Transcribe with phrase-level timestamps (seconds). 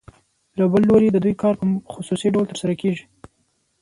[0.57, 3.03] له بل لوري د دوی کار په خصوصي ډول ترسره کېږي